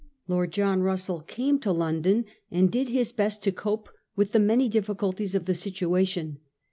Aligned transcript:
Lord 0.27 0.51
John 0.51 0.81
Russell 0.81 1.19
came 1.21 1.59
to 1.59 1.71
London 1.71 2.25
and 2.49 2.71
did 2.71 2.89
his 2.89 3.11
best 3.11 3.43
to 3.43 3.51
cope 3.51 3.87
with 4.15 4.31
the 4.31 4.39
many 4.39 4.67
diffi 4.67 4.95
culties 4.95 5.35
of 5.35 5.45
the 5.45 5.53
situation. 5.53 6.39